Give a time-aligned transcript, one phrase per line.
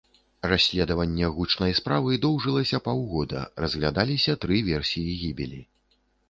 [0.51, 5.61] Расследаванне гучнай справы доўжыўся паўгода, разглядаліся тры версіі гібелі.